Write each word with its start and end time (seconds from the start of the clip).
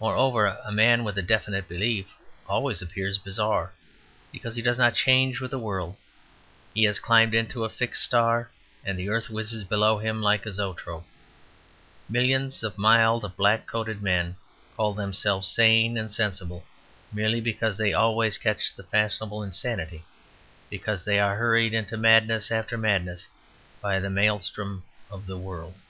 Moreover, 0.00 0.58
a 0.64 0.72
man 0.72 1.04
with 1.04 1.18
a 1.18 1.22
definite 1.22 1.68
belief 1.68 2.14
always 2.48 2.80
appears 2.80 3.18
bizarre, 3.18 3.72
because 4.32 4.56
he 4.56 4.62
does 4.62 4.78
not 4.78 4.94
change 4.94 5.38
with 5.38 5.50
the 5.50 5.58
world; 5.58 5.98
he 6.72 6.84
has 6.84 6.98
climbed 6.98 7.34
into 7.34 7.62
a 7.64 7.68
fixed 7.68 8.02
star, 8.02 8.50
and 8.86 8.98
the 8.98 9.10
earth 9.10 9.28
whizzes 9.28 9.64
below 9.64 9.98
him 9.98 10.22
like 10.22 10.46
a 10.46 10.52
zoetrope. 10.52 11.04
Millions 12.08 12.62
of 12.62 12.78
mild 12.78 13.36
black 13.36 13.66
coated 13.66 14.00
men 14.00 14.36
call 14.78 14.94
themselves 14.94 15.46
sane 15.46 15.98
and 15.98 16.10
sensible 16.10 16.64
merely 17.12 17.42
because 17.42 17.76
they 17.76 17.92
always 17.92 18.38
catch 18.38 18.74
the 18.74 18.84
fashionable 18.84 19.42
insanity, 19.42 20.06
because 20.70 21.04
they 21.04 21.20
are 21.20 21.36
hurried 21.36 21.74
into 21.74 21.98
madness 21.98 22.50
after 22.50 22.78
madness 22.78 23.28
by 23.82 24.00
the 24.00 24.08
maelstrom 24.08 24.84
of 25.10 25.26
the 25.26 25.36
world. 25.36 25.82